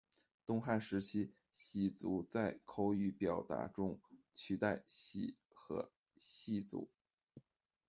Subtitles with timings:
[0.47, 4.01] 东汉时期，“洗足”在口语表达中
[4.33, 6.89] 取代“洗”和“濯足”。